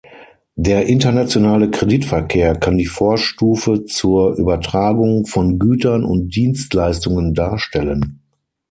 [0.55, 8.19] Der internationale Kreditverkehr kann die Vorstufe zur Übertragung von Gütern und Dienstleistungen darstellen.